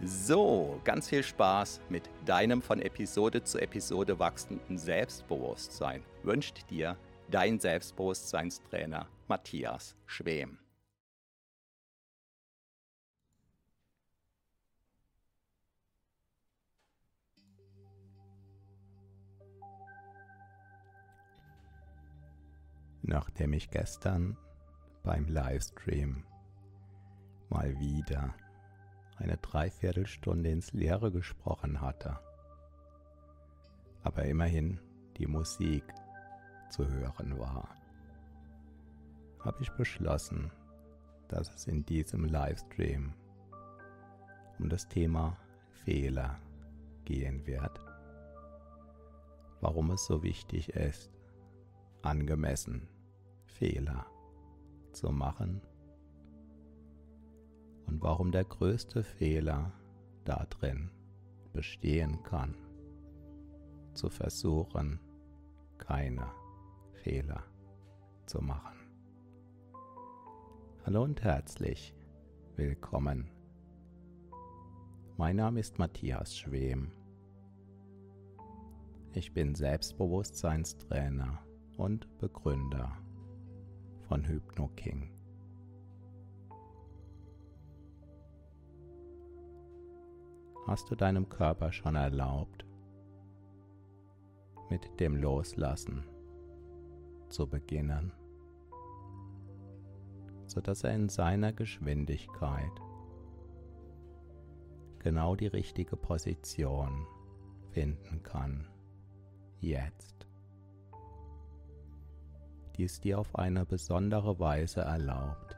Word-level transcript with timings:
So, 0.00 0.80
ganz 0.84 1.08
viel 1.08 1.24
Spaß 1.24 1.80
mit 1.88 2.08
deinem 2.24 2.62
von 2.62 2.80
Episode 2.80 3.42
zu 3.42 3.58
Episode 3.58 4.20
wachsenden 4.20 4.78
Selbstbewusstsein 4.78 6.04
wünscht 6.22 6.70
dir 6.70 6.96
dein 7.28 7.58
Selbstbewusstseinstrainer 7.58 9.08
Matthias 9.26 9.96
Schwem. 10.06 10.58
Nachdem 23.02 23.52
ich 23.52 23.68
gestern 23.70 24.36
beim 25.02 25.26
Livestream 25.26 26.24
mal 27.48 27.76
wieder 27.80 28.32
eine 29.18 29.36
Dreiviertelstunde 29.36 30.50
ins 30.50 30.72
Leere 30.72 31.10
gesprochen 31.10 31.80
hatte, 31.80 32.18
aber 34.02 34.24
immerhin 34.24 34.80
die 35.16 35.26
Musik 35.26 35.84
zu 36.70 36.86
hören 36.88 37.38
war, 37.38 37.68
habe 39.40 39.62
ich 39.62 39.70
beschlossen, 39.70 40.50
dass 41.28 41.52
es 41.54 41.66
in 41.66 41.84
diesem 41.84 42.24
Livestream 42.24 43.12
um 44.58 44.68
das 44.68 44.88
Thema 44.88 45.36
Fehler 45.84 46.38
gehen 47.04 47.46
wird. 47.46 47.80
Warum 49.60 49.90
es 49.90 50.06
so 50.06 50.22
wichtig 50.22 50.70
ist, 50.70 51.10
angemessen 52.02 52.88
Fehler 53.44 54.06
zu 54.92 55.10
machen 55.10 55.60
und 57.88 58.02
warum 58.02 58.30
der 58.30 58.44
größte 58.44 59.02
Fehler 59.02 59.72
darin 60.24 60.90
bestehen 61.52 62.22
kann, 62.22 62.54
zu 63.94 64.10
versuchen, 64.10 65.00
keine 65.78 66.26
Fehler 66.92 67.42
zu 68.26 68.40
machen. 68.42 68.76
Hallo 70.84 71.02
und 71.02 71.22
herzlich 71.22 71.94
willkommen. 72.56 73.30
Mein 75.16 75.36
Name 75.36 75.60
ist 75.60 75.78
Matthias 75.78 76.36
Schwem. 76.36 76.92
Ich 79.14 79.32
bin 79.32 79.54
Selbstbewusstseinstrainer 79.54 81.42
und 81.78 82.18
Begründer 82.18 82.96
von 84.06 84.28
HypnoKing. 84.28 85.17
Hast 90.68 90.90
du 90.90 90.94
deinem 90.96 91.30
Körper 91.30 91.72
schon 91.72 91.94
erlaubt, 91.94 92.66
mit 94.68 95.00
dem 95.00 95.16
Loslassen 95.16 96.04
zu 97.30 97.46
beginnen, 97.46 98.12
sodass 100.44 100.84
er 100.84 100.92
in 100.92 101.08
seiner 101.08 101.54
Geschwindigkeit 101.54 102.70
genau 104.98 105.36
die 105.36 105.46
richtige 105.46 105.96
Position 105.96 107.06
finden 107.70 108.22
kann, 108.22 108.68
jetzt. 109.60 110.26
Dies 112.76 113.00
dir 113.00 113.18
auf 113.18 113.34
eine 113.36 113.64
besondere 113.64 114.38
Weise 114.38 114.82
erlaubt, 114.82 115.56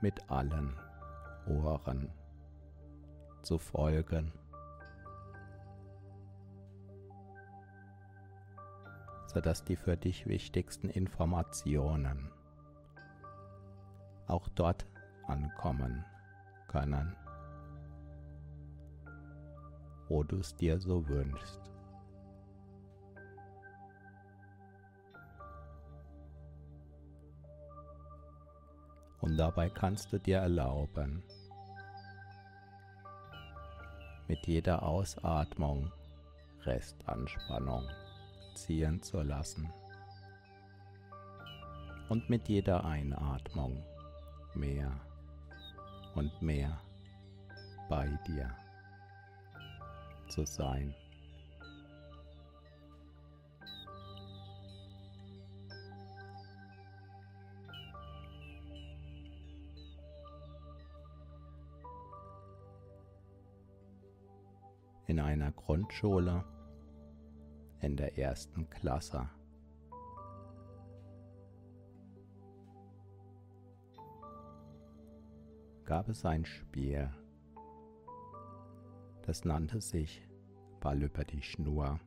mit 0.00 0.30
allen 0.30 0.74
Ohren 1.46 2.10
zu 3.42 3.58
folgen. 3.58 4.32
sodass 9.32 9.64
die 9.64 9.76
für 9.76 9.96
dich 9.96 10.26
wichtigsten 10.26 10.88
Informationen 10.88 12.32
auch 14.26 14.48
dort 14.48 14.86
ankommen 15.26 16.04
können, 16.66 17.16
wo 20.08 20.24
du 20.24 20.38
es 20.38 20.56
dir 20.56 20.80
so 20.80 21.06
wünschst. 21.08 21.60
Und 29.20 29.36
dabei 29.36 29.68
kannst 29.68 30.12
du 30.12 30.18
dir 30.18 30.38
erlauben, 30.38 31.22
mit 34.30 34.46
jeder 34.46 34.84
Ausatmung 34.84 35.90
Restanspannung 36.62 37.84
ziehen 38.54 39.02
zu 39.02 39.22
lassen 39.22 39.68
und 42.08 42.30
mit 42.30 42.48
jeder 42.48 42.84
Einatmung 42.84 43.82
mehr 44.54 44.92
und 46.14 46.30
mehr 46.40 46.80
bei 47.88 48.06
dir 48.24 48.54
zu 50.28 50.46
sein. 50.46 50.94
In 65.10 65.18
einer 65.18 65.50
Grundschule 65.50 66.44
in 67.80 67.96
der 67.96 68.16
ersten 68.16 68.70
Klasse. 68.70 69.28
gab 75.84 76.08
es 76.08 76.24
ein 76.24 76.44
Spiel, 76.44 77.10
das 79.26 79.44
nannte 79.44 79.80
sich 79.80 80.22
Ball 80.78 81.02
über 81.02 81.24
die 81.24 81.42
Schnur. 81.42 81.98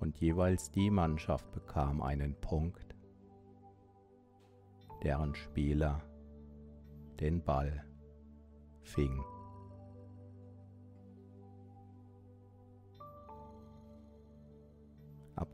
Und 0.00 0.18
jeweils 0.18 0.72
die 0.72 0.90
Mannschaft 0.90 1.52
bekam 1.52 2.02
einen 2.02 2.34
Punkt, 2.40 2.96
deren 5.04 5.36
Spieler 5.36 6.02
den 7.20 7.44
Ball 7.44 7.84
fing. 8.82 9.22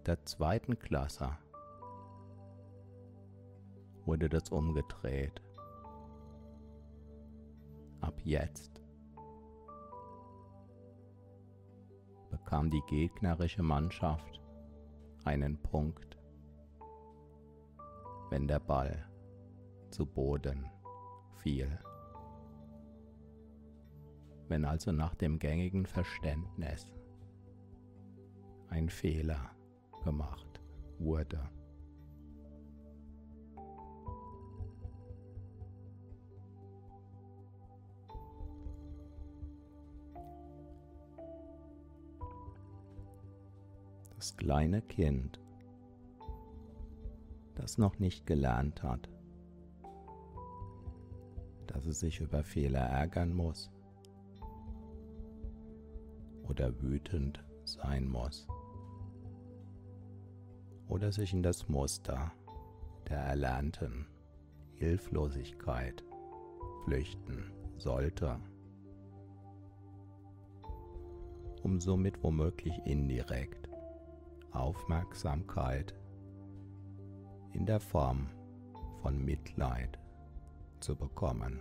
Der 0.06 0.24
zweiten 0.24 0.78
Klasse 0.78 1.36
wurde 4.04 4.28
das 4.28 4.50
umgedreht. 4.50 5.42
Ab 8.00 8.20
jetzt 8.22 8.80
bekam 12.30 12.70
die 12.70 12.82
gegnerische 12.86 13.64
Mannschaft 13.64 14.40
einen 15.24 15.60
Punkt, 15.60 16.16
wenn 18.30 18.46
der 18.46 18.60
Ball 18.60 19.08
zu 19.90 20.06
Boden 20.06 20.70
fiel. 21.38 21.80
Wenn 24.46 24.64
also 24.64 24.92
nach 24.92 25.16
dem 25.16 25.40
gängigen 25.40 25.84
Verständnis 25.84 26.88
ein 28.68 28.88
Fehler 28.88 29.55
gemacht 30.06 30.60
wurde. 30.98 31.40
Das 44.14 44.36
kleine 44.36 44.80
Kind, 44.80 45.38
das 47.56 47.76
noch 47.76 47.98
nicht 47.98 48.26
gelernt 48.26 48.82
hat, 48.82 49.10
dass 51.66 51.84
es 51.84 52.00
sich 52.00 52.20
über 52.20 52.42
Fehler 52.42 52.80
ärgern 52.80 53.34
muss 53.34 53.70
oder 56.44 56.80
wütend 56.80 57.44
sein 57.64 58.08
muss 58.08 58.46
oder 60.88 61.12
sich 61.12 61.32
in 61.32 61.42
das 61.42 61.68
Muster 61.68 62.32
der 63.08 63.18
erlernten 63.18 64.06
Hilflosigkeit 64.74 66.04
flüchten 66.84 67.50
sollte, 67.76 68.38
um 71.62 71.80
somit 71.80 72.22
womöglich 72.22 72.74
indirekt 72.84 73.68
Aufmerksamkeit 74.52 75.94
in 77.52 77.66
der 77.66 77.80
Form 77.80 78.28
von 79.02 79.24
Mitleid 79.24 79.98
zu 80.80 80.94
bekommen. 80.96 81.60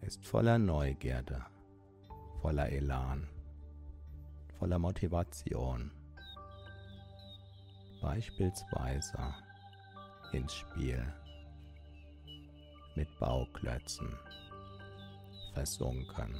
Ist 0.00 0.24
voller 0.24 0.58
Neugierde, 0.58 1.44
voller 2.40 2.70
Elan 2.70 3.28
voller 4.60 4.78
Motivation, 4.78 5.90
beispielsweise 8.02 9.34
ins 10.32 10.52
Spiel 10.54 11.02
mit 12.94 13.08
Bauklötzen 13.18 14.14
versunken. 15.54 16.38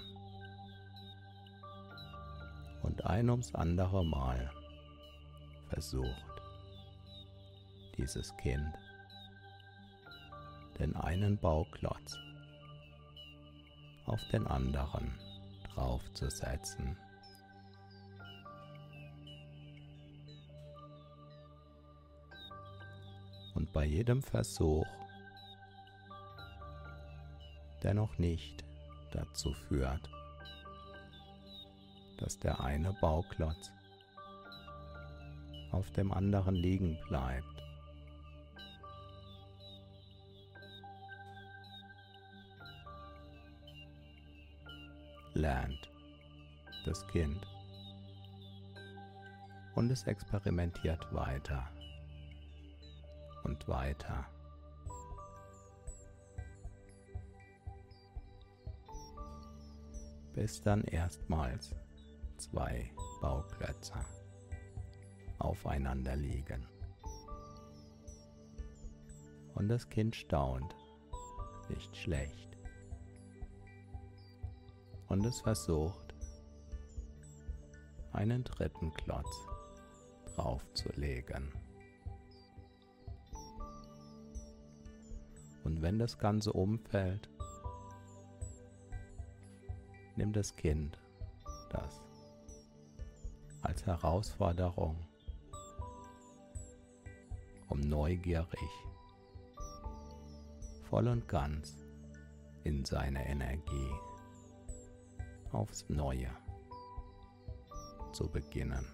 Und 2.82 3.06
ein 3.06 3.30
ums 3.30 3.54
andere 3.54 4.04
Mal 4.04 4.50
versucht 5.70 6.42
dieses 7.96 8.36
Kind 8.36 8.74
den 10.78 10.94
einen 10.94 11.38
Bauklotz 11.38 12.18
auf 14.04 14.20
den 14.30 14.46
anderen 14.46 15.18
draufzusetzen. 15.72 16.98
Bei 23.72 23.84
jedem 23.84 24.22
Versuch, 24.22 24.86
der 27.82 27.94
noch 27.94 28.18
nicht 28.18 28.64
dazu 29.12 29.52
führt, 29.52 30.10
dass 32.18 32.38
der 32.38 32.60
eine 32.60 32.92
Bauklotz 33.00 33.72
auf 35.70 35.90
dem 35.92 36.12
anderen 36.12 36.54
liegen 36.54 36.98
bleibt. 37.08 37.46
Lernt 45.34 45.90
das 46.84 47.06
Kind 47.08 47.46
und 49.76 49.90
es 49.90 50.02
experimentiert 50.04 51.12
weiter 51.14 51.70
und 53.44 53.66
weiter. 53.68 54.26
Bis 60.32 60.60
dann 60.60 60.84
erstmals 60.84 61.74
zwei 62.38 62.90
Bauklötze 63.20 63.94
aufeinander 65.38 66.16
liegen. 66.16 66.66
Und 69.54 69.68
das 69.68 69.88
Kind 69.88 70.16
staunt, 70.16 70.74
nicht 71.68 71.96
schlecht. 71.96 72.56
Und 75.08 75.24
es 75.26 75.40
versucht, 75.40 76.14
einen 78.12 78.44
dritten 78.44 78.92
Klotz 78.94 79.46
draufzulegen. 80.34 81.59
Und 85.64 85.82
wenn 85.82 85.98
das 85.98 86.18
Ganze 86.18 86.52
umfällt, 86.52 87.28
nimm 90.16 90.32
das 90.32 90.56
Kind 90.56 90.98
das 91.70 92.02
als 93.62 93.86
Herausforderung, 93.86 94.96
um 97.68 97.80
neugierig, 97.80 98.70
voll 100.88 101.08
und 101.08 101.28
ganz 101.28 101.76
in 102.64 102.84
seine 102.84 103.26
Energie 103.28 103.90
aufs 105.52 105.88
Neue 105.88 106.30
zu 108.12 108.28
beginnen. 108.28 108.86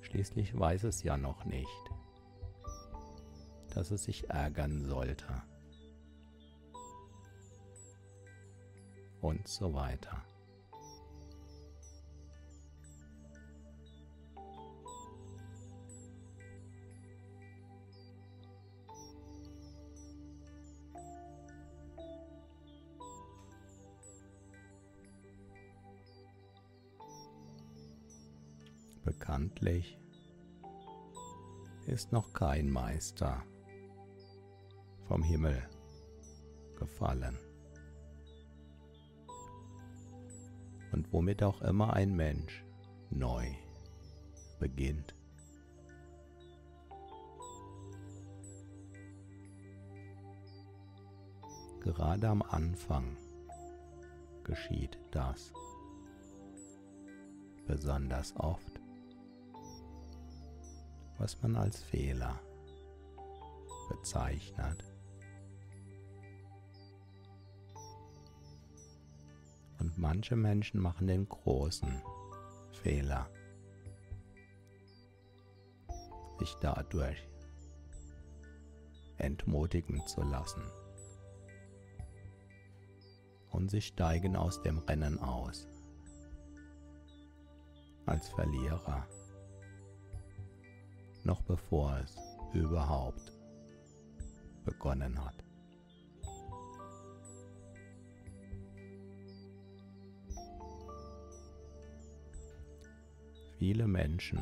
Schließlich 0.00 0.58
weiß 0.58 0.84
es 0.84 1.02
ja 1.02 1.16
noch 1.16 1.44
nicht, 1.44 1.89
dass 3.74 3.90
es 3.90 4.04
sich 4.04 4.28
ärgern 4.30 4.84
sollte. 4.84 5.42
Und 9.20 9.46
so 9.46 9.74
weiter. 9.74 10.24
Bekanntlich 29.04 29.98
ist 31.86 32.12
noch 32.12 32.32
kein 32.32 32.70
Meister 32.70 33.42
vom 35.10 35.24
Himmel 35.24 35.60
gefallen. 36.78 37.36
Und 40.92 41.12
womit 41.12 41.42
auch 41.42 41.62
immer 41.62 41.94
ein 41.94 42.14
Mensch 42.14 42.64
neu 43.10 43.44
beginnt. 44.60 45.16
Gerade 51.80 52.28
am 52.28 52.42
Anfang 52.42 53.16
geschieht 54.44 54.96
das 55.10 55.52
besonders 57.66 58.32
oft, 58.36 58.80
was 61.18 61.42
man 61.42 61.56
als 61.56 61.82
Fehler 61.82 62.38
bezeichnet. 63.88 64.89
Und 69.90 69.98
manche 69.98 70.36
Menschen 70.36 70.80
machen 70.80 71.08
den 71.08 71.28
großen 71.28 72.00
Fehler, 72.70 73.28
sich 76.38 76.54
dadurch 76.60 77.28
entmutigen 79.18 80.06
zu 80.06 80.22
lassen. 80.22 80.62
Und 83.50 83.68
sie 83.68 83.80
steigen 83.82 84.36
aus 84.36 84.62
dem 84.62 84.78
Rennen 84.78 85.18
aus 85.18 85.66
als 88.06 88.28
Verlierer, 88.28 89.08
noch 91.24 91.42
bevor 91.42 91.98
es 91.98 92.16
überhaupt 92.54 93.32
begonnen 94.64 95.24
hat. 95.24 95.49
Viele 103.60 103.86
Menschen, 103.86 104.40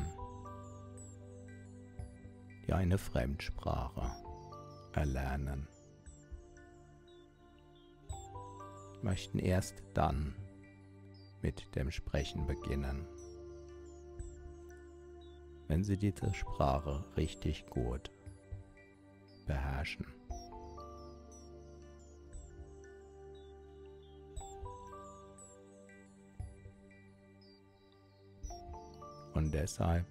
die 2.65 2.71
eine 2.71 2.97
Fremdsprache 2.97 4.09
erlernen, 4.93 5.67
möchten 9.01 9.39
erst 9.39 9.83
dann 9.93 10.33
mit 11.41 11.75
dem 11.75 11.91
Sprechen 11.91 12.47
beginnen, 12.47 13.05
wenn 15.67 15.83
sie 15.83 15.97
diese 15.97 16.33
Sprache 16.33 17.03
richtig 17.17 17.65
gut 17.67 18.09
beherrschen. 19.45 20.18
Und 29.39 29.53
deshalb 29.53 30.05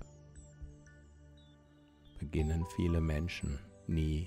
beginnen 2.18 2.64
viele 2.76 2.98
Menschen 2.98 3.58
nie. 3.86 4.26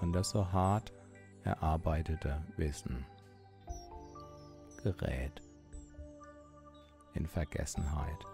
Und 0.00 0.12
das 0.12 0.30
so 0.30 0.52
hart 0.52 0.92
erarbeitete 1.42 2.40
Wissen 2.56 3.04
gerät 4.84 5.42
in 7.14 7.26
Vergessenheit. 7.26 8.24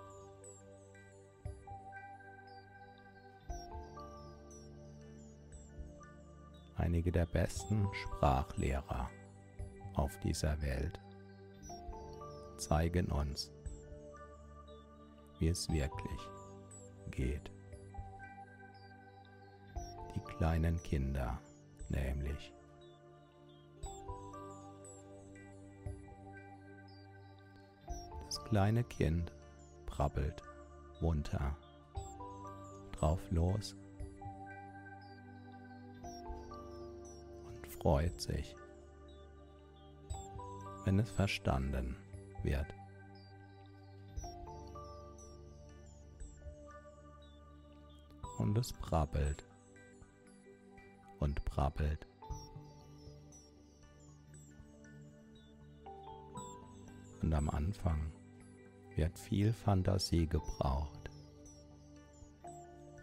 Einige 6.77 7.11
der 7.11 7.25
besten 7.25 7.89
Sprachlehrer 7.95 9.09
auf 9.97 10.19
dieser 10.21 10.61
Welt 10.63 11.01
zeigen 12.57 13.11
uns, 13.11 13.53
wie 15.39 15.49
es 15.49 15.69
wirklich 15.69 16.21
geht. 17.11 17.51
Die 20.15 20.21
kleinen 20.37 20.83
Kinder 20.83 21.41
nämlich. 21.89 22.53
Das 28.25 28.43
kleine 28.45 28.85
Kind 28.85 29.33
brabbelt 29.87 30.43
munter 31.01 31.57
drauf 32.93 33.21
los 33.31 33.77
und 37.47 37.67
freut 37.67 38.21
sich 38.21 38.57
wenn 40.85 40.99
es 40.99 41.11
verstanden 41.11 41.97
wird. 42.43 42.67
Und 48.39 48.59
es 48.59 48.73
brabbelt 48.73 49.45
und 51.21 51.45
brabbelt. 51.45 52.07
Und 57.23 57.33
am 57.33 57.49
Anfang 57.49 58.13
wird 58.97 59.19
viel 59.19 59.53
Fantasie 59.53 60.27
gebraucht, 60.27 61.11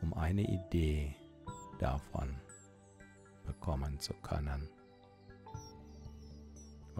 um 0.01 0.13
eine 0.13 0.43
Idee 0.43 1.15
davon 1.79 2.35
bekommen 3.45 4.00
zu 4.00 4.13
können 4.13 4.69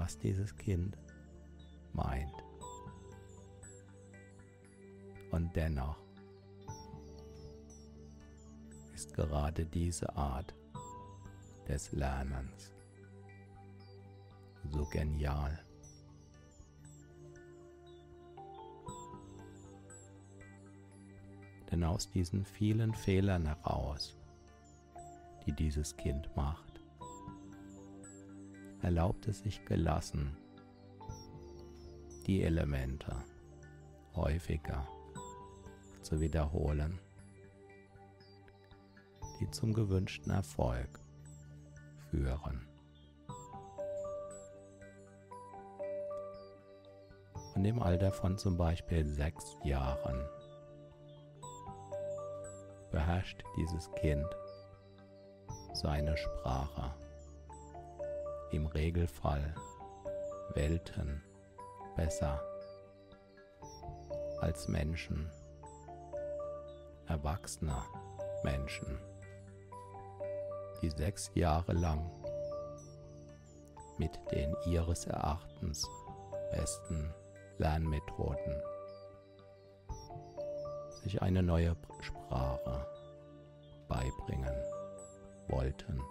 was 0.02 0.18
dieses 0.18 0.56
Kind 0.58 0.98
meint. 1.94 2.44
Und 5.30 5.56
dennoch 5.56 5.98
ist 8.96 9.14
gerade 9.14 9.64
diese 9.64 10.12
Art 10.16 10.56
des 11.68 11.92
Lernens 11.92 12.74
so 14.72 14.86
genial. 14.86 15.64
Denn 21.70 21.84
aus 21.84 22.10
diesen 22.10 22.44
vielen 22.44 22.96
Fehlern 22.96 23.46
heraus, 23.46 24.18
die 25.46 25.54
dieses 25.54 25.96
Kind 25.96 26.36
macht, 26.36 26.71
erlaubt 28.82 29.28
es 29.28 29.40
sich 29.40 29.64
gelassen, 29.66 30.36
die 32.26 32.44
Elemente 32.44 33.16
häufiger 34.16 34.88
zu 36.02 36.20
wiederholen, 36.20 37.00
die 39.40 39.50
zum 39.52 39.74
gewünschten 39.74 40.32
Erfolg 40.32 41.00
führen. 42.10 42.68
Und 47.56 47.66
im 47.66 47.82
Alter 47.82 48.12
von 48.12 48.38
zum 48.38 48.58
Beispiel 48.58 49.06
sechs 49.06 49.56
Jahren 49.64 50.26
beherrscht 52.92 53.44
dieses 53.58 53.92
Kind 53.94 54.26
seine 55.74 56.18
Sprache 56.18 56.94
im 58.52 58.66
Regelfall 58.68 59.56
Welten 60.54 61.24
besser 61.96 62.42
als 64.42 64.68
Menschen, 64.68 65.30
erwachsene 67.08 67.78
Menschen, 68.44 69.00
die 70.82 70.90
sechs 70.90 71.32
Jahre 71.36 71.74
lang 71.74 72.10
mit 73.98 74.20
den 74.32 74.56
ihres 74.66 75.06
Erachtens 75.06 75.88
besten 76.52 77.14
Lernmethoden 77.58 78.62
sich 81.04 81.22
eine 81.22 81.42
neue 81.42 81.76
Sprache 82.02 82.86
beibringen 83.88 84.56
wollten. 85.48 86.02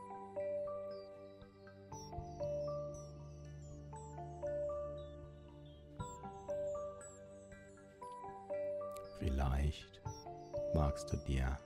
Magst 11.01 11.13
du 11.13 11.17
dir 11.17 11.59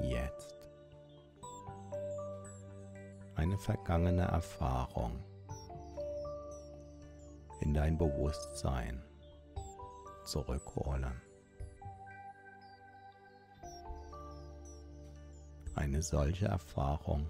jetzt 0.00 0.54
eine 3.34 3.58
vergangene 3.58 4.22
Erfahrung 4.22 5.18
in 7.60 7.74
dein 7.74 7.98
Bewusstsein 7.98 9.02
zurückholen. 10.24 11.20
Eine 15.74 16.02
solche 16.02 16.46
Erfahrung, 16.46 17.28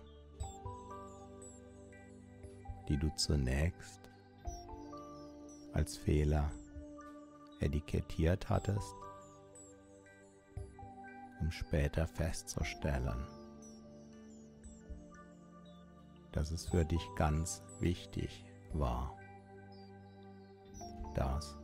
die 2.88 2.98
du 2.98 3.08
zunächst 3.14 4.00
als 5.72 5.96
Fehler 5.96 6.50
etikettiert 7.60 8.48
hattest 8.50 8.94
um 11.40 11.50
später 11.50 12.06
festzustellen, 12.06 13.26
dass 16.32 16.50
es 16.50 16.68
für 16.68 16.84
dich 16.84 17.06
ganz 17.16 17.62
wichtig 17.80 18.44
war, 18.72 19.16
das 21.14 21.56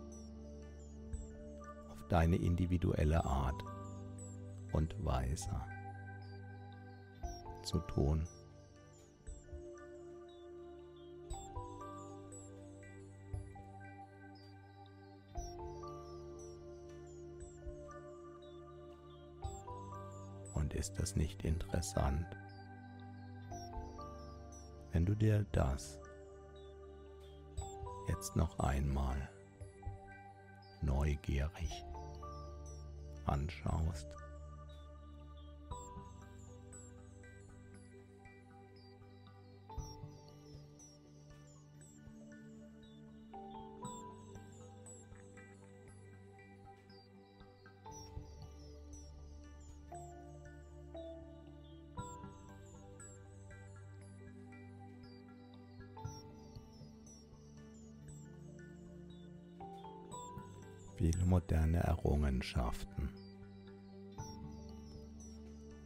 auf 1.90 2.08
deine 2.08 2.36
individuelle 2.36 3.24
Art 3.24 3.62
und 4.72 4.94
Weise 5.04 5.60
zu 7.62 7.78
tun. 7.80 8.26
Ist 20.76 20.98
das 20.98 21.16
nicht 21.16 21.44
interessant? 21.44 22.26
Wenn 24.92 25.06
du 25.06 25.14
dir 25.14 25.44
das 25.52 25.98
jetzt 28.08 28.36
noch 28.36 28.58
einmal 28.58 29.28
neugierig 30.82 31.84
anschaust, 33.24 34.06
Errungenschaften 62.36 63.08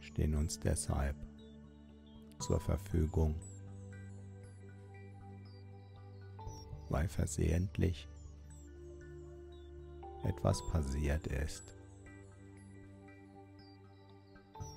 stehen 0.01 0.35
uns 0.35 0.59
deshalb 0.59 1.15
zur 2.39 2.59
Verfügung, 2.59 3.35
weil 6.89 7.07
versehentlich 7.07 8.09
etwas 10.25 10.61
passiert 10.67 11.25
ist 11.27 11.63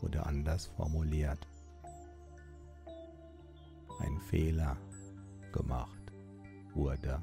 oder 0.02 0.26
anders 0.26 0.66
formuliert, 0.66 1.49
ein 3.99 4.21
Fehler 4.21 4.76
gemacht 5.52 6.12
wurde, 6.73 7.21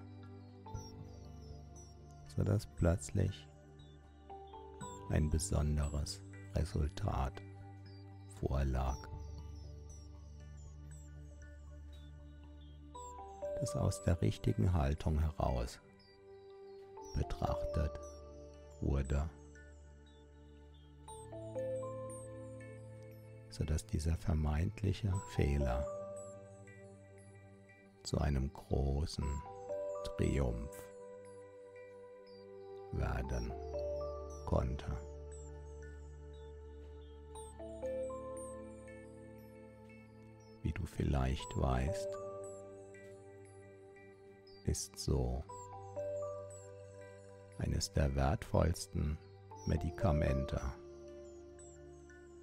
sodass 2.28 2.66
plötzlich 2.66 3.48
ein 5.12 5.30
besonderes 5.30 6.22
Resultat 6.56 7.42
vorlag, 8.40 8.98
das 13.60 13.76
aus 13.76 14.04
der 14.04 14.22
richtigen 14.22 14.74
Haltung 14.74 15.20
heraus 15.20 15.80
betrachtet 17.16 18.00
wurde, 18.80 19.30
sodass 23.50 23.86
dieser 23.86 24.18
vermeintliche 24.18 25.14
Fehler 25.36 25.86
zu 28.04 28.18
einem 28.18 28.52
großen 28.52 29.26
Triumph 30.04 30.76
werden 32.94 33.54
konnte. 34.46 34.86
Wie 40.64 40.72
du 40.72 40.86
vielleicht 40.86 41.58
weißt, 41.58 42.10
ist 44.66 44.98
so 45.00 45.44
eines 47.58 47.92
der 47.94 48.16
wertvollsten 48.16 49.18
Medikamente 49.66 50.60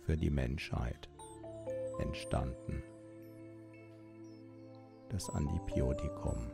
für 0.04 0.16
die 0.16 0.30
Menschheit 0.30 1.08
entstanden. 1.98 2.82
Das 5.10 5.30
Antibiotikum, 5.30 6.50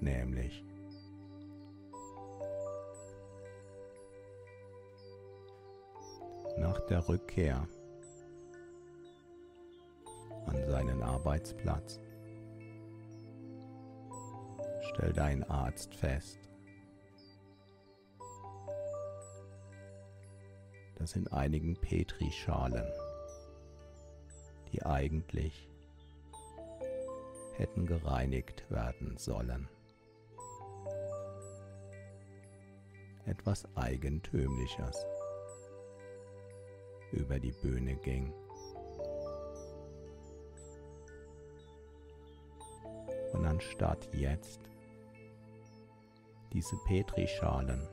nämlich 0.00 0.64
nach 6.58 6.80
der 6.86 7.08
Rückkehr 7.08 7.66
an 10.46 10.64
seinen 10.66 11.02
Arbeitsplatz. 11.02 12.00
Stellt 14.92 15.18
ein 15.18 15.44
Arzt 15.44 15.94
fest, 15.94 16.38
dass 20.96 21.14
in 21.14 21.28
einigen 21.28 21.76
Petrischalen, 21.76 22.90
die 24.72 24.82
eigentlich 24.84 25.68
hätten 27.56 27.86
gereinigt 27.86 28.68
werden 28.70 29.16
sollen, 29.16 29.68
etwas 33.26 33.68
Eigentümliches 33.76 35.06
über 37.12 37.38
die 37.38 37.52
Bühne 37.52 37.96
ging. 37.96 38.32
Und 43.32 43.44
anstatt 43.44 44.08
jetzt 44.14 44.60
diese 46.52 46.76
Petrischalen 46.86 47.86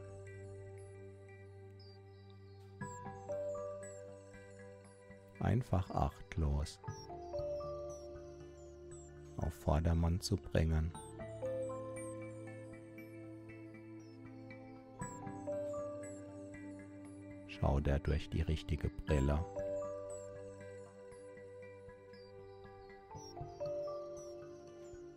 einfach 5.39 5.89
achtlos 5.91 6.79
auf 9.37 9.53
Vordermann 9.53 10.19
zu 10.21 10.37
bringen. 10.37 10.91
Schaut 17.65 17.87
er 17.87 17.97
durch 17.97 18.29
die 18.29 18.43
richtige 18.43 18.89
Brille. 18.89 19.43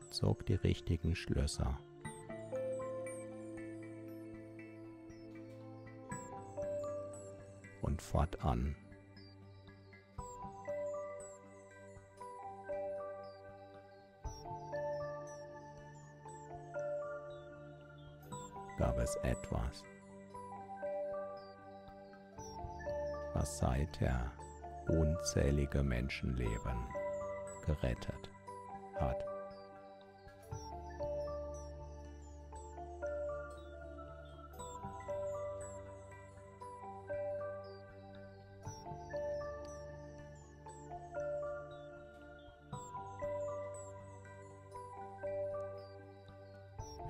Zog 0.08 0.46
die 0.46 0.54
richtigen 0.54 1.14
Schlösser. 1.14 1.78
Und 7.82 8.00
fortan. 8.00 8.74
Seither 23.98 24.32
unzählige 24.88 25.82
Menschenleben 25.82 26.86
gerettet 27.66 28.30
hat. 28.96 29.24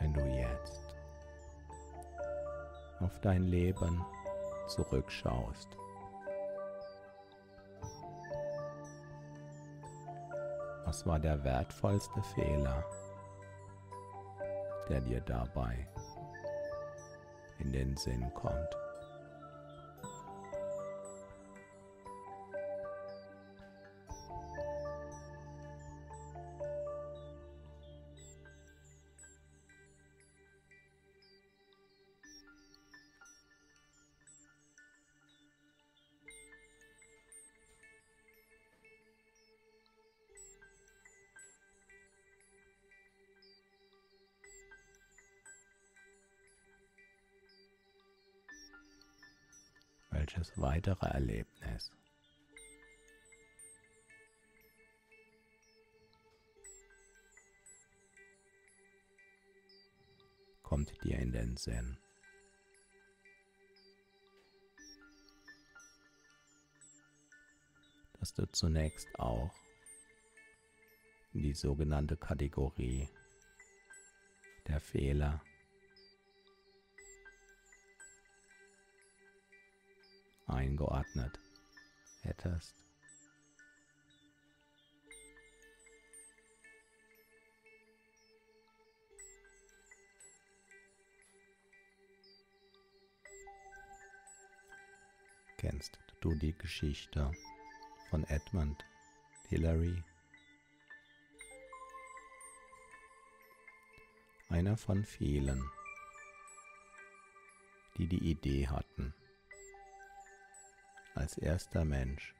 Wenn 0.00 0.12
du 0.14 0.24
jetzt 0.26 0.94
auf 3.00 3.20
dein 3.20 3.42
Leben 3.42 4.04
zurückschaust. 4.68 5.76
Was 10.88 11.04
war 11.04 11.18
der 11.18 11.44
wertvollste 11.44 12.22
Fehler, 12.34 12.82
der 14.88 15.02
dir 15.02 15.20
dabei 15.20 15.86
in 17.58 17.70
den 17.72 17.94
Sinn 17.98 18.32
kommt? 18.32 18.87
Weitere 50.78 51.06
Erlebnis 51.06 51.90
kommt 60.62 60.92
dir 61.02 61.18
in 61.18 61.32
den 61.32 61.56
Sinn? 61.56 61.98
Dass 68.20 68.34
du 68.34 68.46
zunächst 68.52 69.08
auch 69.18 69.50
in 71.32 71.42
die 71.42 71.54
sogenannte 71.54 72.16
Kategorie 72.16 73.08
der 74.68 74.80
Fehler 74.80 75.40
eingeordnet 80.48 81.38
hättest. 82.22 82.74
Kennst 95.58 95.98
du 96.20 96.34
die 96.36 96.56
Geschichte 96.56 97.32
von 98.10 98.22
Edmund 98.24 98.84
Hillary? 99.48 100.02
Einer 104.48 104.76
von 104.76 105.04
vielen, 105.04 105.62
die 107.98 108.06
die 108.06 108.30
Idee 108.30 108.68
hatten, 108.68 109.12
als 111.18 111.36
erster 111.36 111.84
Mensch 111.84 112.32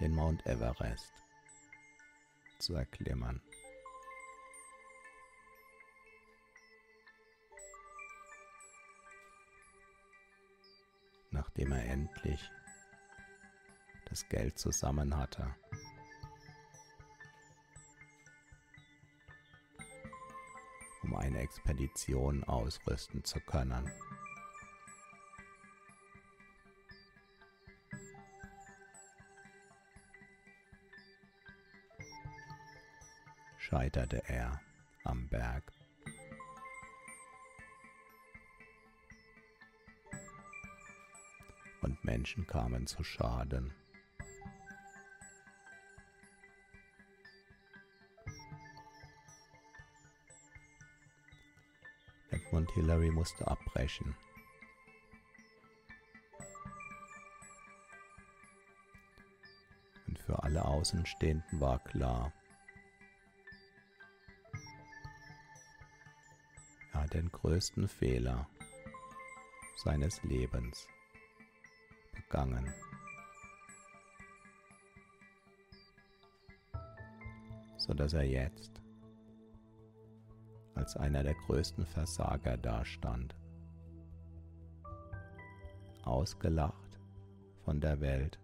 den 0.00 0.14
Mount 0.14 0.44
Everest 0.46 1.12
zu 2.58 2.74
erklimmern. 2.74 3.40
nachdem 11.30 11.72
er 11.72 11.84
endlich 11.84 12.48
das 14.06 14.28
Geld 14.28 14.58
zusammen 14.58 15.16
hatte. 15.16 15.54
um 21.02 21.14
eine 21.16 21.40
Expedition 21.40 22.44
ausrüsten 22.44 23.24
zu 23.24 23.38
können. 23.40 23.90
Scheiterte 33.74 34.22
er 34.28 34.60
am 35.02 35.28
Berg. 35.28 35.72
Menschen 42.04 42.46
kamen 42.46 42.86
zu 42.86 43.02
Schaden. 43.02 43.72
Edmund 52.30 52.70
Hillary 52.72 53.10
musste 53.10 53.48
abbrechen. 53.48 54.14
Und 60.06 60.18
für 60.18 60.42
alle 60.42 60.64
Außenstehenden 60.64 61.60
war 61.60 61.82
klar, 61.82 62.32
den 67.14 67.30
größten 67.32 67.88
Fehler 67.88 68.46
seines 69.76 70.22
Lebens 70.24 70.86
gegangen. 72.12 72.72
so 77.86 77.92
dass 77.92 78.14
er 78.14 78.22
jetzt 78.22 78.80
als 80.74 80.96
einer 80.96 81.22
der 81.22 81.34
größten 81.34 81.84
Versager 81.84 82.56
dastand, 82.56 83.36
ausgelacht 86.02 86.98
von 87.64 87.80
der 87.80 88.00
Welt 88.00 88.38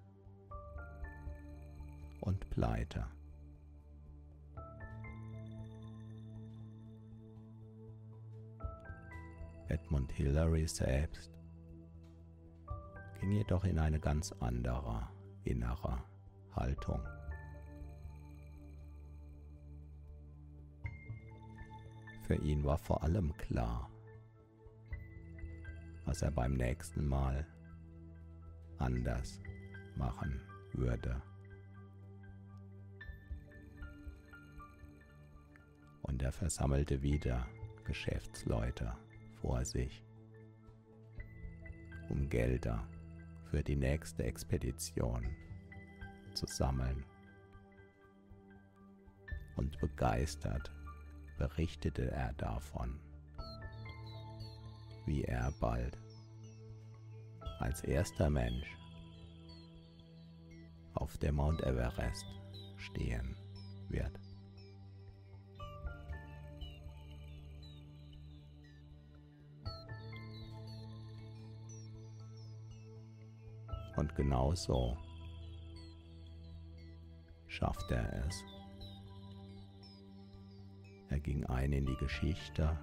und 2.20 2.48
pleite. 2.50 3.06
Edmund 9.70 10.10
Hillary 10.10 10.66
selbst 10.66 11.30
ging 13.20 13.30
jedoch 13.30 13.62
in 13.64 13.78
eine 13.78 14.00
ganz 14.00 14.32
andere 14.40 15.08
innere 15.44 16.02
Haltung. 16.56 17.00
Für 22.22 22.34
ihn 22.34 22.64
war 22.64 22.78
vor 22.78 23.02
allem 23.04 23.32
klar, 23.36 23.88
was 26.04 26.22
er 26.22 26.32
beim 26.32 26.54
nächsten 26.54 27.06
Mal 27.06 27.46
anders 28.78 29.40
machen 29.94 30.40
würde. 30.72 31.22
Und 36.02 36.22
er 36.22 36.32
versammelte 36.32 37.02
wieder 37.02 37.46
Geschäftsleute 37.84 38.96
vor 39.40 39.64
sich, 39.64 40.04
um 42.08 42.28
Gelder 42.28 42.86
für 43.50 43.62
die 43.62 43.76
nächste 43.76 44.24
Expedition 44.24 45.26
zu 46.34 46.46
sammeln. 46.46 47.04
Und 49.56 49.78
begeistert 49.80 50.70
berichtete 51.38 52.10
er 52.10 52.32
davon, 52.34 52.98
wie 55.06 55.24
er 55.24 55.52
bald 55.60 55.98
als 57.58 57.82
erster 57.82 58.30
Mensch 58.30 58.76
auf 60.94 61.18
der 61.18 61.32
Mount 61.32 61.62
Everest 61.62 62.26
stehen 62.76 63.36
wird. 63.88 64.18
Und 74.00 74.16
genau 74.16 74.54
so 74.54 74.96
schafft 77.48 77.90
er 77.90 78.26
es. 78.26 78.42
Er 81.10 81.20
ging 81.20 81.44
ein 81.44 81.70
in 81.70 81.84
die 81.84 81.96
Geschichte 81.96 82.78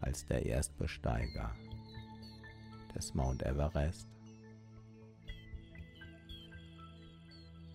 als 0.00 0.24
der 0.24 0.46
Erstbesteiger 0.46 1.54
des 2.94 3.12
Mount 3.12 3.42
Everest 3.42 4.08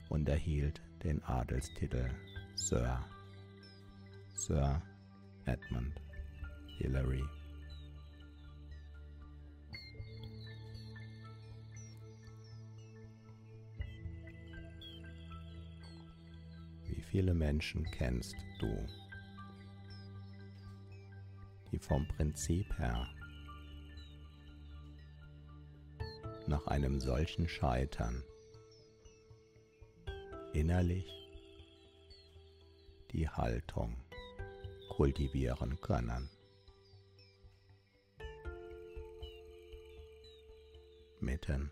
und 0.10 0.28
erhielt 0.28 0.82
den 1.04 1.24
Adelstitel 1.24 2.10
Sir, 2.56 3.00
Sir 4.34 4.82
Edmund 5.46 6.02
Hillary. 6.80 7.24
Viele 17.14 17.36
Menschen 17.36 17.84
kennst 17.92 18.36
du, 18.58 18.88
die 21.72 21.78
vom 21.78 22.08
Prinzip 22.08 22.66
her 22.80 23.08
nach 26.48 26.66
einem 26.66 27.00
solchen 27.00 27.48
Scheitern 27.48 28.24
innerlich 30.54 31.06
die 33.12 33.30
Haltung 33.30 33.96
kultivieren 34.90 35.80
können. 35.82 36.32
Mitten 41.20 41.72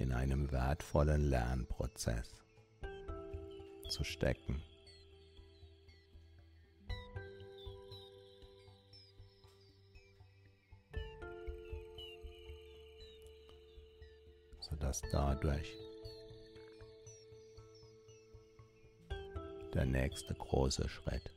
in 0.00 0.12
einem 0.12 0.50
wertvollen 0.50 1.30
Lernprozess 1.30 2.42
zu 3.92 4.04
stecken. 4.04 4.62
sodass 14.60 15.02
dadurch 15.12 15.76
der 19.74 19.84
nächste 19.84 20.34
große 20.34 20.88
Schritt 20.88 21.30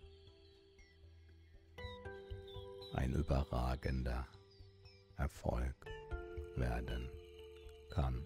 ein 2.94 3.14
überragender 3.14 4.26
Erfolg 5.18 5.76
werden 6.56 7.10
kann. 7.90 8.26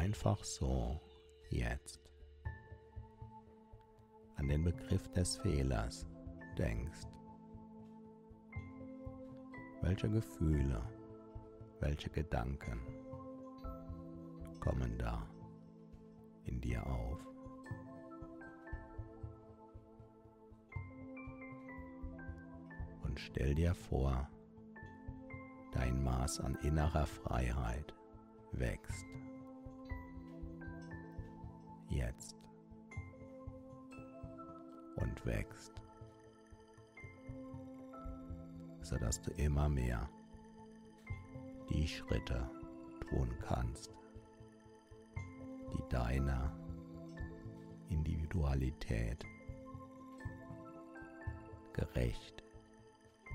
Einfach 0.00 0.42
so 0.42 0.98
jetzt 1.50 2.00
an 4.36 4.48
den 4.48 4.64
Begriff 4.64 5.06
des 5.12 5.36
Fehlers 5.36 6.06
denkst, 6.56 7.06
welche 9.82 10.08
Gefühle 10.08 10.82
Welche 11.80 12.10
Gedanken 12.10 12.78
kommen 14.60 14.98
da 14.98 15.26
in 16.44 16.60
dir 16.60 16.86
auf? 16.86 17.18
Und 23.02 23.18
stell 23.18 23.54
dir 23.54 23.74
vor, 23.74 24.28
dein 25.72 26.04
Maß 26.04 26.40
an 26.40 26.54
innerer 26.56 27.06
Freiheit 27.06 27.94
wächst. 28.52 29.06
Jetzt. 32.00 32.34
Und 34.96 35.26
wächst. 35.26 35.72
Sodass 38.80 39.20
du 39.20 39.30
immer 39.32 39.68
mehr 39.68 40.08
die 41.68 41.86
Schritte 41.86 42.50
tun 43.08 43.28
kannst, 43.42 43.94
die 45.74 45.88
deiner 45.90 46.56
Individualität 47.90 49.22
gerecht 51.74 52.42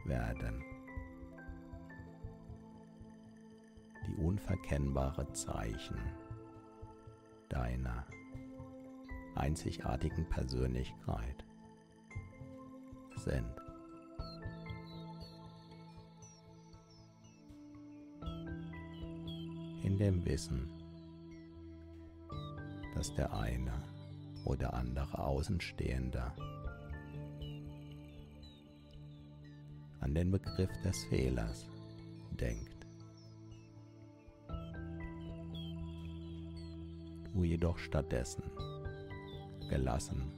werden. 0.06 0.64
Die 4.08 4.16
unverkennbare 4.16 5.32
Zeichen 5.34 6.00
deiner 7.50 8.06
einzigartigen 9.36 10.28
Persönlichkeit 10.30 11.46
sind. 13.18 13.62
In 19.84 19.98
dem 19.98 20.26
Wissen, 20.26 20.70
dass 22.96 23.14
der 23.16 23.34
eine 23.34 23.84
oder 24.46 24.74
andere 24.74 25.20
Außenstehende 25.20 26.32
an 30.00 30.14
den 30.14 30.32
Begriff 30.32 30.72
des 30.84 31.04
Fehlers 31.06 31.68
denkt. 32.32 32.86
Du 37.34 37.44
jedoch 37.44 37.78
stattdessen 37.78 38.44
gelassen. 39.70 40.32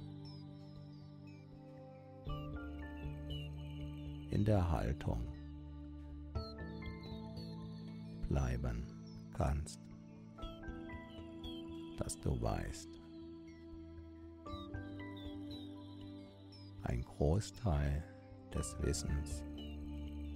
In 4.30 4.46
der 4.46 4.70
Haltung 4.70 5.22
bleiben 8.28 8.86
kannst, 9.34 9.80
dass 11.98 12.20
du 12.20 12.40
weißt, 12.42 12.90
ein 16.84 17.04
Großteil 17.04 18.04
des 18.54 18.76
Wissens 18.82 19.44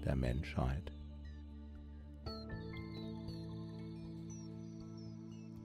der 0.03 0.15
Menschheit 0.15 0.91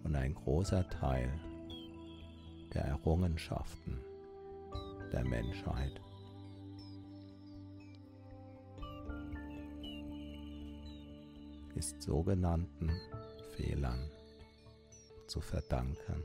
und 0.04 0.14
ein 0.14 0.34
großer 0.34 0.88
Teil 0.88 1.30
der 2.76 2.84
Errungenschaften 2.84 4.04
der 5.10 5.24
Menschheit 5.24 5.98
ist 11.74 12.02
sogenannten 12.02 12.90
Fehlern 13.56 14.10
zu 15.26 15.40
verdanken, 15.40 16.22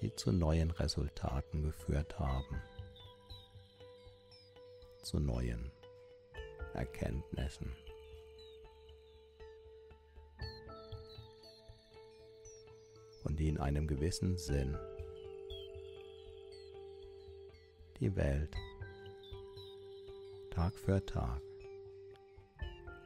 die 0.00 0.12
zu 0.16 0.32
neuen 0.32 0.72
Resultaten 0.72 1.62
geführt 1.62 2.18
haben, 2.18 2.60
zu 5.04 5.20
neuen 5.20 5.70
Erkenntnissen. 6.74 7.70
Einem 13.62 13.86
gewissen 13.86 14.36
Sinn. 14.36 14.76
Die 18.00 18.14
Welt. 18.16 18.54
Tag 20.50 20.74
für 20.74 21.04
Tag. 21.06 21.40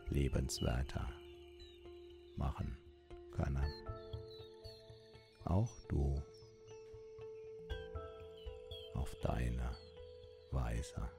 Lebenswerter 0.08 1.08
machen 2.36 2.76
können. 3.32 3.66
Auch 5.44 5.70
du. 5.88 6.22
Auf 8.94 9.14
deine 9.22 9.70
Weise. 10.50 11.10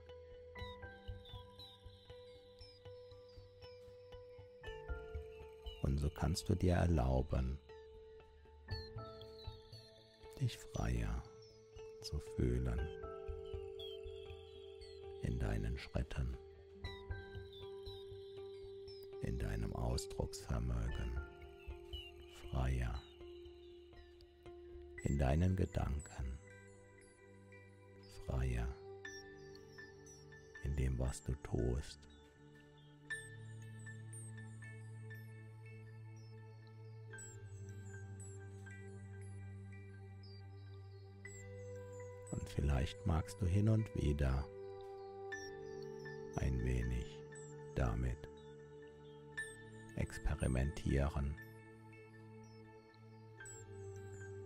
Und 5.83 5.99
so 5.99 6.09
kannst 6.09 6.49
du 6.49 6.55
dir 6.55 6.73
erlauben, 6.73 7.59
dich 10.39 10.57
freier 10.57 11.23
zu 12.01 12.19
fühlen 12.35 12.79
in 15.23 15.39
deinen 15.39 15.77
Schritten, 15.77 16.37
in 19.23 19.37
deinem 19.39 19.75
Ausdrucksvermögen, 19.75 21.19
freier 22.51 23.01
in 25.03 25.17
deinen 25.17 25.55
Gedanken, 25.55 26.39
freier 28.25 28.67
in 30.63 30.75
dem, 30.75 30.99
was 30.99 31.21
du 31.23 31.33
tust. 31.43 32.06
Vielleicht 42.57 43.05
magst 43.05 43.39
du 43.39 43.45
hin 43.45 43.69
und 43.69 43.93
wieder 43.93 44.43
ein 46.37 46.59
wenig 46.65 47.19
damit 47.75 48.17
experimentieren, 49.95 51.35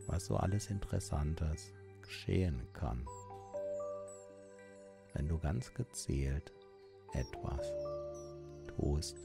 was 0.08 0.26
so 0.26 0.36
alles 0.36 0.70
Interessantes 0.70 1.72
geschehen 2.02 2.68
kann, 2.74 3.08
wenn 5.14 5.30
du 5.30 5.40
ganz 5.40 5.74
gezielt 5.74 6.52
etwas 7.14 7.66
tust, 8.76 9.18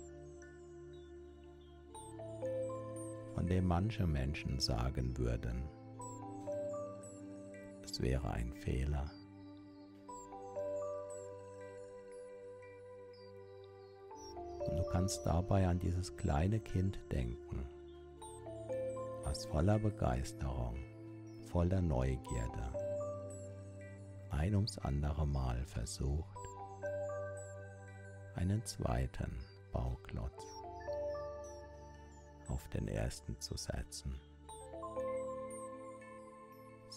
von 3.34 3.48
dem 3.48 3.66
manche 3.66 4.06
Menschen 4.06 4.60
sagen 4.60 5.18
würden, 5.18 5.68
wäre 8.00 8.30
ein 8.30 8.52
Fehler. 8.52 9.10
Und 14.68 14.76
du 14.76 14.84
kannst 14.90 15.24
dabei 15.24 15.66
an 15.68 15.78
dieses 15.78 16.16
kleine 16.16 16.58
Kind 16.60 16.98
denken, 17.12 17.68
was 19.22 19.46
voller 19.46 19.78
Begeisterung, 19.78 20.76
voller 21.50 21.80
Neugierde 21.80 22.72
ein 24.30 24.54
ums 24.54 24.78
andere 24.78 25.26
Mal 25.26 25.64
versucht, 25.64 26.38
einen 28.34 28.64
zweiten 28.64 29.38
Bauklotz 29.72 30.44
auf 32.48 32.68
den 32.68 32.86
ersten 32.88 33.38
zu 33.40 33.56
setzen 33.56 34.14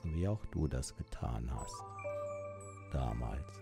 so 0.01 0.13
wie 0.13 0.27
auch 0.27 0.45
du 0.47 0.67
das 0.67 0.95
getan 0.95 1.49
hast 1.53 1.83
damals. 2.93 3.59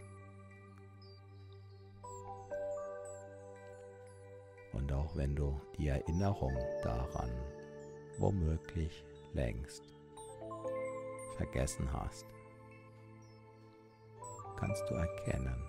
Und 4.74 4.92
auch 4.92 5.16
wenn 5.16 5.36
du 5.36 5.60
die 5.78 5.88
Erinnerung 5.88 6.56
daran 6.84 7.32
womöglich 8.20 9.04
längst 9.34 9.84
vergessen 11.38 11.92
hast, 11.92 12.26
kannst 14.58 14.88
du 14.90 14.94
erkennen 14.94 15.64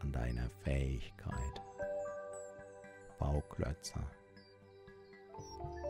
an 0.00 0.12
deiner 0.12 0.50
Fähigkeit, 0.64 1.62
Bauklötze 3.18 4.00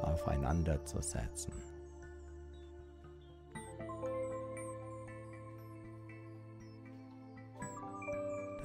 aufeinander 0.03 0.85
zu 0.85 1.01
setzen. 1.01 1.68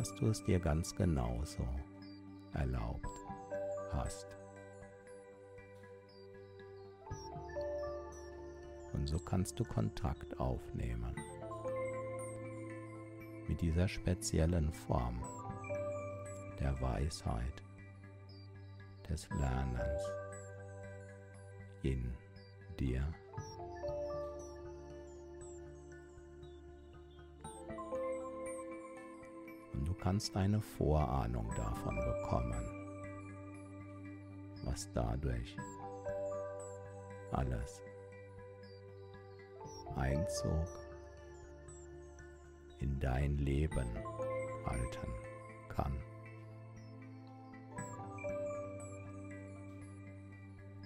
Dass 0.03 0.13
du 0.15 0.27
es 0.27 0.43
dir 0.43 0.59
ganz 0.59 0.93
genauso 0.93 1.65
erlaubt 2.51 3.07
hast. 3.93 4.27
Und 8.91 9.07
so 9.07 9.17
kannst 9.17 9.57
du 9.57 9.63
Kontakt 9.63 10.37
aufnehmen 10.41 11.15
mit 13.47 13.61
dieser 13.61 13.87
speziellen 13.87 14.73
Form 14.73 15.23
der 16.59 16.81
Weisheit, 16.81 17.63
des 19.07 19.29
Lernens 19.29 20.03
in 21.81 22.13
dir. 22.77 23.07
Kannst 30.03 30.35
eine 30.35 30.59
Vorahnung 30.59 31.49
davon 31.55 31.95
bekommen, 31.95 32.61
was 34.65 34.91
dadurch 34.91 35.55
alles 37.31 37.81
Einzug 39.95 40.67
in 42.81 42.99
dein 42.99 43.37
Leben 43.37 43.87
halten 44.65 45.13
kann. 45.69 45.93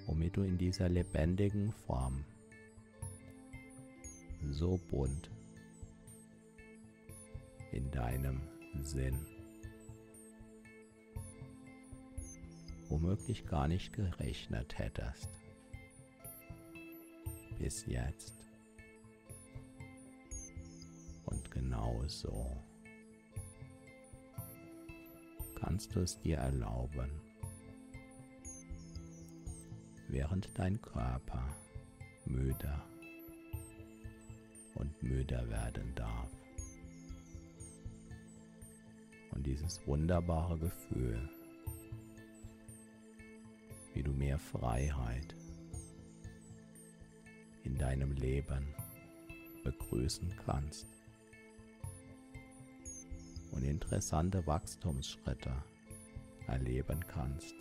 Womit 0.05 0.37
du 0.37 0.43
in 0.43 0.59
dieser 0.59 0.89
lebendigen 0.89 1.71
Form 1.71 2.23
so 4.51 4.79
bunt 4.91 5.31
in 7.71 7.89
deinem 7.89 8.56
Sinn 8.81 9.17
womöglich 12.89 13.45
gar 13.45 13.67
nicht 13.67 13.93
gerechnet 13.93 14.77
hättest 14.77 15.29
bis 17.59 17.85
jetzt. 17.85 18.47
genauso 21.57 22.63
kannst 25.59 25.95
du 25.95 26.01
es 26.01 26.19
dir 26.19 26.37
erlauben, 26.37 27.09
während 30.07 30.49
dein 30.57 30.79
Körper 30.81 31.55
müder 32.25 32.83
und 34.75 35.01
müder 35.01 35.49
werden 35.49 35.93
darf. 35.95 36.36
Dieses 39.47 39.87
wunderbare 39.87 40.57
Gefühl, 40.57 41.29
wie 43.93 44.03
du 44.03 44.11
mehr 44.11 44.37
Freiheit 44.37 45.35
in 47.63 47.77
deinem 47.77 48.11
Leben 48.11 48.67
begrüßen 49.63 50.35
kannst 50.45 50.85
und 53.51 53.63
interessante 53.63 54.45
Wachstumsschritte 54.45 55.53
erleben 56.47 56.99
kannst. 57.07 57.55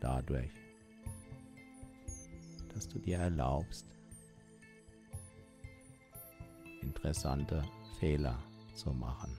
Dadurch, 0.00 0.52
dass 2.72 2.88
du 2.88 2.98
dir 2.98 3.18
erlaubst, 3.18 3.86
interessante 6.80 7.62
Fehler 8.00 8.42
zu 8.74 8.94
machen. 8.94 9.35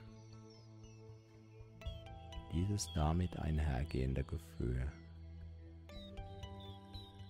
Dieses 2.68 2.92
damit 2.92 3.34
einhergehende 3.38 4.22
Gefühl, 4.24 4.92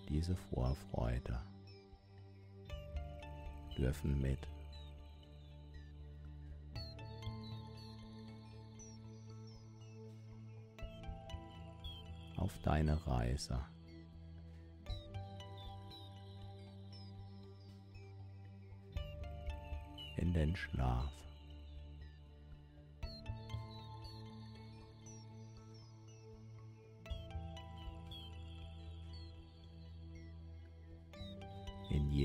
diese 0.08 0.34
Vorfreude 0.34 1.38
dürfen 3.76 4.20
mit 4.20 4.40
auf 12.36 12.52
deine 12.64 13.06
Reise. 13.06 13.60
In 20.16 20.32
den 20.32 20.56
Schlaf. 20.56 21.12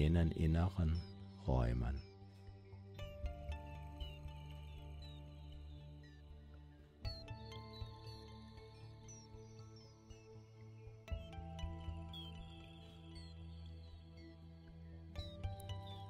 Jenen 0.04 0.32
inneren 0.32 1.02
Räumen. 1.48 2.02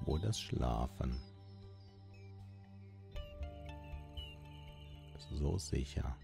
wo 0.06 0.17
das 0.17 0.38
Schlafen 0.38 1.17
so 5.32 5.58
sicher 5.58 6.17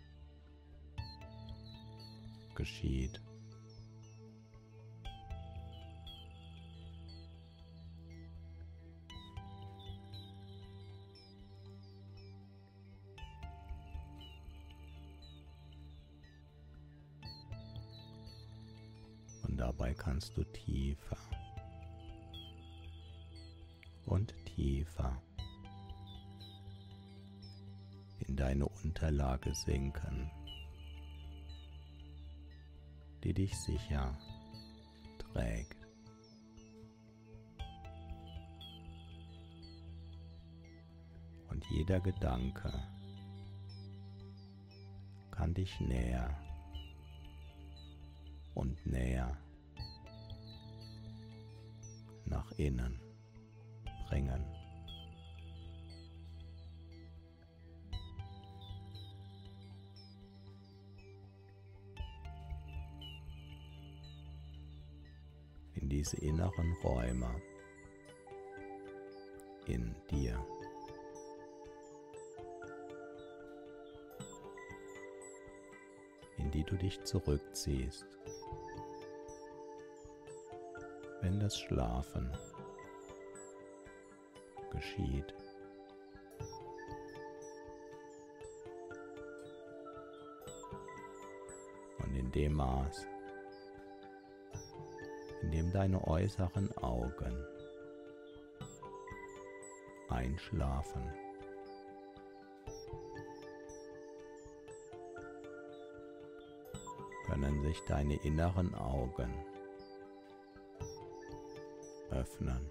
geschieht. 2.55 3.21
Kannst 20.19 20.35
du 20.35 20.43
tiefer 20.43 21.15
und 24.05 24.33
tiefer 24.43 25.15
in 28.27 28.35
deine 28.35 28.67
Unterlage 28.67 29.55
sinken, 29.55 30.29
die 33.23 33.33
dich 33.33 33.57
sicher 33.57 34.13
trägt. 35.19 35.87
Und 41.47 41.65
jeder 41.69 42.01
Gedanke 42.01 42.73
kann 45.31 45.53
dich 45.53 45.79
näher 45.79 46.37
und 48.53 48.85
näher 48.85 49.37
nach 52.29 52.51
innen 52.53 52.99
bringen. 54.07 54.45
In 65.75 65.89
diese 65.89 66.17
inneren 66.17 66.73
Räume 66.83 67.41
in 69.67 69.95
dir. 70.09 70.43
in 76.39 76.51
die 76.51 76.63
du 76.63 76.75
dich 76.77 77.03
zurückziehst, 77.03 78.05
wenn 81.21 81.39
das 81.39 81.57
Schlafen 81.57 82.31
geschieht. 84.71 85.33
Und 91.99 92.15
in 92.15 92.31
dem 92.31 92.53
Maß, 92.53 93.07
in 95.41 95.51
dem 95.51 95.71
deine 95.71 96.07
äußeren 96.07 96.75
Augen 96.77 97.45
einschlafen, 100.09 101.11
können 107.25 107.61
sich 107.61 107.79
deine 107.87 108.15
inneren 108.23 108.73
Augen 108.73 109.48
öffnen. 112.19 112.69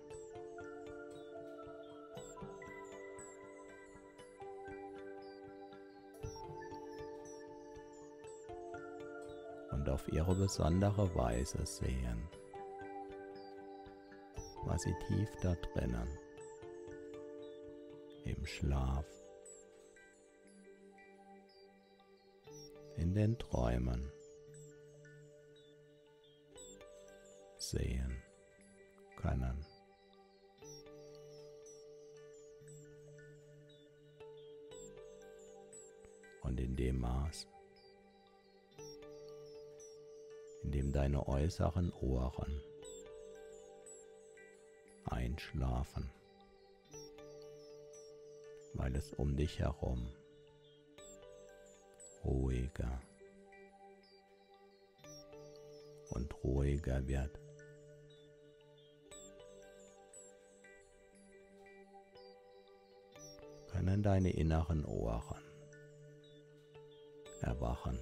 und 9.70 9.88
auf 9.88 10.08
ihre 10.08 10.34
besondere 10.34 11.14
Weise 11.14 11.64
sehen, 11.64 12.28
was 14.64 14.82
sie 14.82 14.94
tief 15.06 15.30
da 15.40 15.54
drinnen 15.54 16.08
im 18.24 18.44
Schlaf, 18.44 19.06
in 22.96 23.14
den 23.14 23.38
Träumen 23.38 24.10
sehen 27.56 28.07
können. 29.28 29.64
Und 36.42 36.60
in 36.60 36.76
dem 36.76 37.00
Maß, 37.00 37.46
in 40.62 40.72
dem 40.72 40.92
deine 40.92 41.28
äußeren 41.28 41.92
Ohren 42.00 42.62
einschlafen, 45.04 46.10
weil 48.74 48.94
es 48.96 49.12
um 49.12 49.36
dich 49.36 49.58
herum 49.58 50.08
ruhiger 52.24 53.00
und 56.10 56.44
ruhiger 56.44 57.06
wird. 57.06 57.47
Können 63.78 64.02
deine 64.02 64.30
inneren 64.30 64.84
Ohren 64.84 65.44
erwachen 67.42 67.96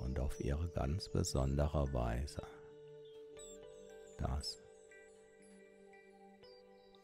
und 0.00 0.18
auf 0.18 0.40
ihre 0.40 0.68
ganz 0.70 1.08
besondere 1.08 1.92
Weise 1.92 2.42
das 4.18 4.60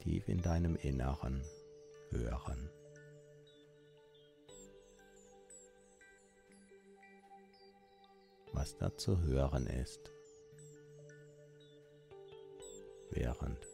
tief 0.01 0.29
in 0.29 0.43
deinem 0.43 0.75
Inneren 0.75 1.41
hören. 2.11 2.69
Was 8.53 8.77
da 8.79 8.93
zu 8.97 9.23
hören 9.23 9.69
ist, 9.69 10.11
während 13.13 13.74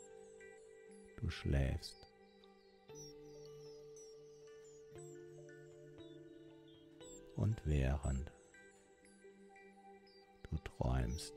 du 1.20 1.30
schläfst. 1.30 2.06
Und 7.36 7.60
während 7.64 8.32
du 10.50 10.56
träumst. 10.58 11.34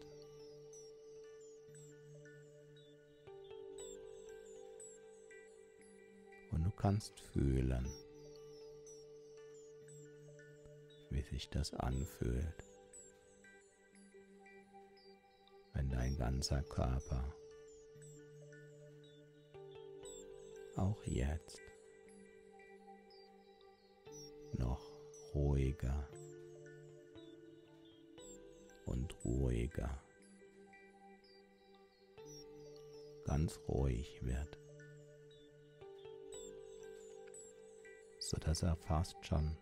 Und 6.52 6.64
du 6.64 6.72
kannst 6.72 7.20
fühlen, 7.20 7.88
wie 11.10 11.22
sich 11.22 11.50
das 11.50 11.74
anfühlt, 11.74 12.64
wenn 15.74 15.90
dein 15.90 16.16
ganzer 16.18 16.62
Körper 16.64 17.34
auch 20.76 21.04
jetzt 21.06 21.62
noch 24.54 24.82
ruhiger 25.34 26.08
und 28.86 29.16
ruhiger, 29.26 30.02
ganz 33.26 33.60
ruhig 33.68 34.20
wird. 34.24 34.58
so 38.34 38.40
dass 38.40 38.64
er 38.64 38.76
fast 38.76 39.24
schon 39.24 39.56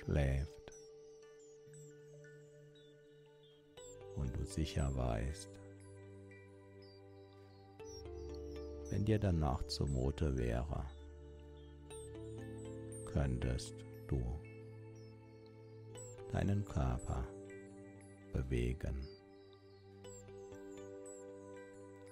schläft 0.00 0.72
und 4.16 4.36
du 4.36 4.44
sicher 4.44 4.94
weißt, 4.94 5.48
wenn 8.90 9.04
dir 9.04 9.18
danach 9.18 9.62
zumute 9.66 10.36
wäre, 10.36 10.84
könntest 13.06 13.74
du 14.08 14.20
deinen 16.32 16.64
Körper 16.64 17.24
bewegen. 18.32 19.06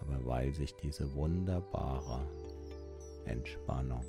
Aber 0.01 0.25
weil 0.25 0.55
sich 0.55 0.75
diese 0.77 1.13
wunderbare 1.15 2.21
Entspannung 3.25 4.05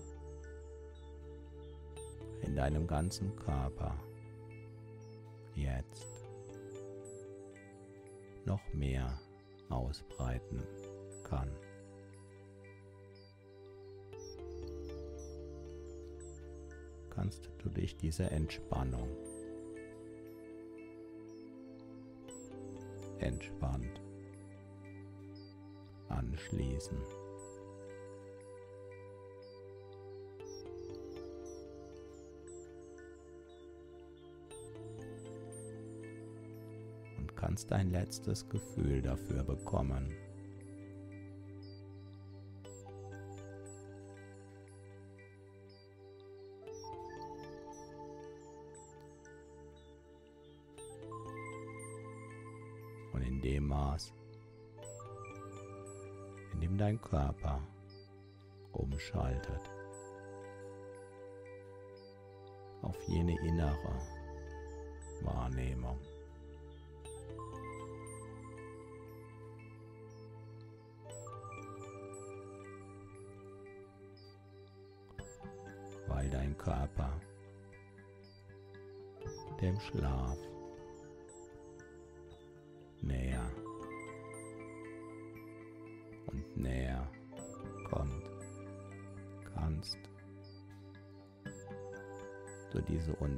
in 2.42 2.56
deinem 2.56 2.88
ganzen 2.88 3.36
Körper 3.36 3.96
jetzt 5.56 6.08
noch 8.46 8.62
mehr 8.74 9.20
ausbreiten 9.70 10.62
kann. 11.24 11.50
Kannst 17.24 17.50
du 17.60 17.70
dich 17.70 17.96
dieser 17.96 18.34
Entspannung 18.34 19.08
entspannt 23.20 24.02
anschließen. 26.10 26.98
kannst 37.36 37.72
ein 37.72 37.92
letztes 37.92 38.50
Gefühl 38.50 39.02
dafür 39.02 39.44
bekommen. 39.44 40.14
Dem 53.44 53.68
Maß, 53.68 54.14
in 56.54 56.62
dem 56.62 56.78
dein 56.78 57.02
Körper 57.02 57.62
umschaltet 58.72 59.70
auf 62.82 62.98
jene 63.08 63.38
innere 63.46 64.00
Wahrnehmung. 65.22 66.00
dein 76.34 76.58
Körper, 76.58 77.12
dem 79.62 79.80
Schlaf 79.80 80.38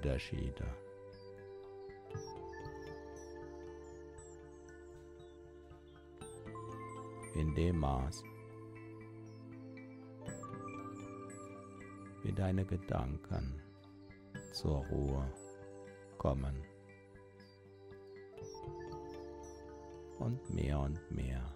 Unterschiede 0.06 0.68
in 7.34 7.56
dem 7.56 7.80
Maß, 7.80 8.24
wie 12.22 12.32
deine 12.34 12.64
Gedanken 12.66 13.60
zur 14.54 14.86
Ruhe 14.92 15.28
kommen 16.20 16.64
und 20.20 20.54
mehr 20.54 20.82
und 20.82 21.00
mehr 21.10 21.52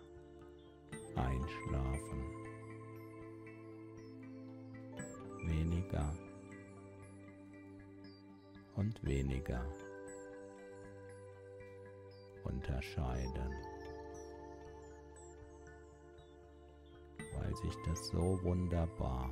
einschlafen. 1.15 2.23
Weniger 5.45 6.18
und 8.89 9.05
weniger 9.05 9.63
unterscheiden, 12.43 13.53
weil 17.35 17.55
sich 17.55 17.75
das 17.85 18.07
so 18.07 18.41
wunderbar 18.43 19.29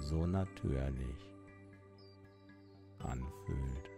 so 0.00 0.26
natürlich 0.26 1.30
anfühlt. 3.00 3.90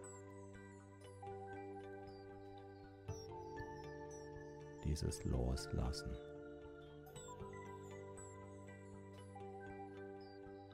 Dieses 4.84 5.22
Loslassen. 5.24 6.11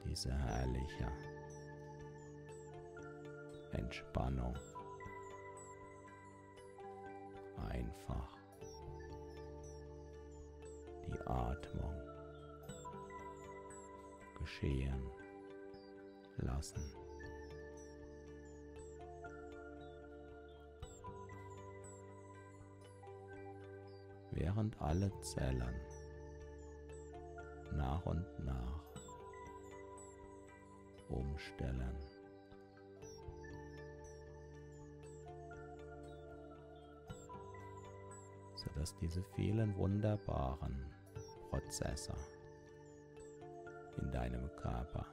Diese 0.07 0.33
herrliche 0.33 1.11
Entspannung. 3.75 4.55
Einfach 7.69 8.37
die 11.07 11.21
Atmung 11.27 11.95
geschehen 14.39 15.11
lassen. 16.39 16.83
Während 24.33 24.81
alle 24.81 25.13
Zellen 25.23 25.81
nach 27.73 28.05
und 28.07 28.27
nach 28.45 28.85
umstellen. 31.09 32.14
Sodass 38.65 38.97
diese 38.97 39.23
vielen 39.35 39.77
wunderbaren 39.77 40.87
Prozesse 41.51 42.15
in 44.01 44.11
deinem 44.11 44.51
Körper 44.57 45.07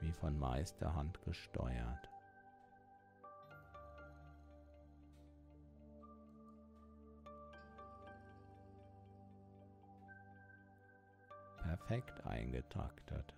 wie 0.00 0.12
von 0.12 0.38
Meisterhand 0.38 1.20
gesteuert 1.24 2.10
perfekt 11.62 12.26
eingetaktet 12.26 13.34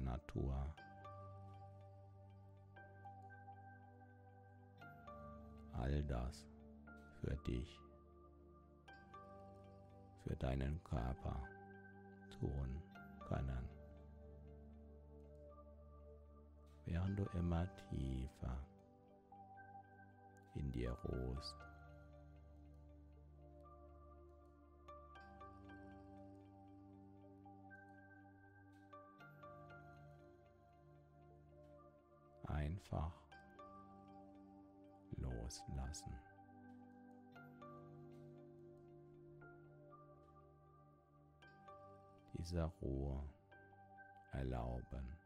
der 0.00 0.12
Natur. 0.12 0.74
All 5.72 6.02
das 6.04 6.46
für 7.20 7.36
dich, 7.46 7.80
für 10.24 10.36
deinen 10.36 10.82
Körper 10.84 11.42
tun 12.38 12.82
können, 13.28 13.68
während 16.84 17.18
du 17.18 17.24
immer 17.38 17.66
tiefer 17.90 18.56
in 20.54 20.70
dir 20.72 20.92
ruhst. 20.92 21.69
Einfach 32.80 33.12
loslassen. 35.16 36.12
Dieser 42.38 42.64
Ruhe 42.82 43.22
erlauben. 44.32 45.16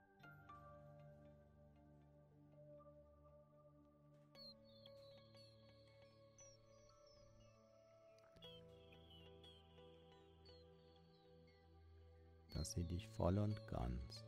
dass 12.55 12.73
sie 12.73 12.85
dich 12.85 13.09
voll 13.09 13.37
und 13.39 13.67
ganz 13.67 14.25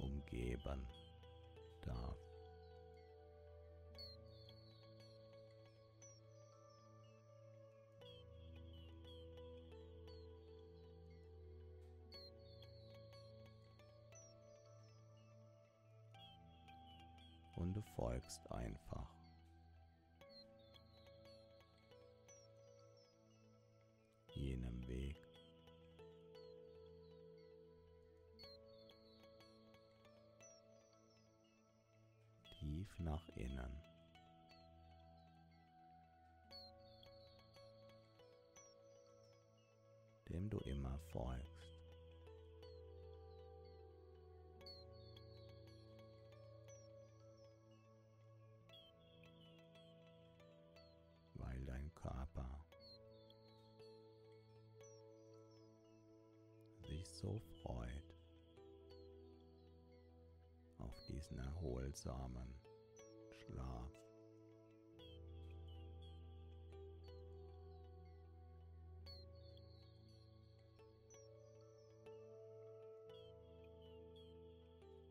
umgeben 0.00 0.86
darf. 1.82 2.16
Und 17.56 17.74
du 17.74 17.82
folgst 17.94 18.50
einfach. 18.50 19.20
jenem 24.40 24.69
tief 32.80 32.98
nach 33.00 33.28
innen. 33.34 33.82
dem 40.28 40.48
du 40.48 40.58
immer 40.60 40.96
folgst. 41.12 41.82
Weil 51.34 51.64
dein 51.66 51.92
Körper 51.96 52.64
sich 56.78 57.08
so 57.08 57.40
freut 57.60 58.14
auf 60.78 60.94
diesen 61.08 61.40
erholsamen 61.40 62.69
Schlaf. 63.50 63.90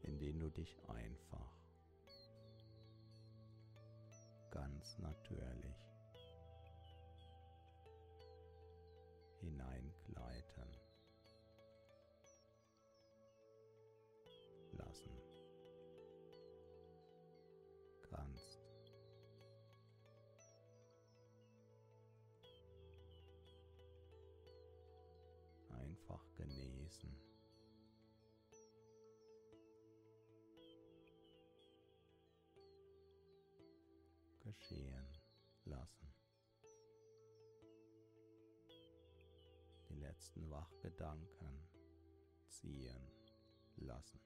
in 0.04 0.18
den 0.18 0.40
du 0.40 0.50
dich 0.50 0.76
einfach 0.88 1.54
ganz 4.50 4.98
natürlich 4.98 5.76
hineinkleiden 9.40 9.89
genießen. 26.90 27.16
Geschehen 34.40 35.08
lassen. 35.66 36.14
Die 39.90 39.96
letzten 39.96 40.50
Wachgedanken 40.50 41.68
ziehen 42.48 43.12
lassen. 43.78 44.20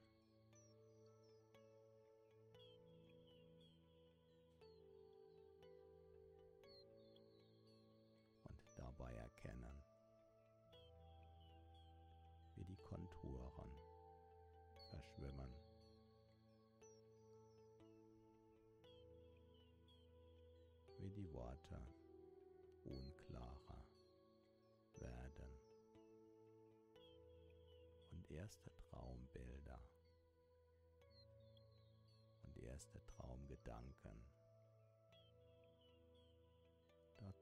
Konturen 12.94 13.72
verschwimmen. 14.88 15.52
Wie 20.98 21.10
die 21.10 21.32
Worte 21.32 21.80
unklarer 22.84 23.84
werden 24.94 25.58
und 28.12 28.30
erste 28.30 28.70
Traumbilder 28.76 29.80
und 32.42 32.56
erste 32.58 33.04
Traumgedanken 33.06 34.24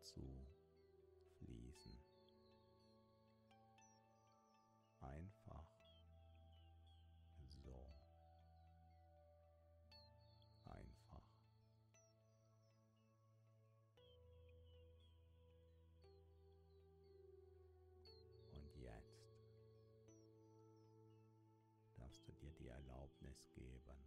zu 0.01 0.52
die 22.63 22.69
Erlaubnis 22.69 23.51
geben, 23.55 24.07